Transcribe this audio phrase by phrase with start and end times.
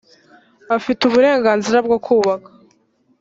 [0.75, 2.49] afite uburenganzira bwo kubaka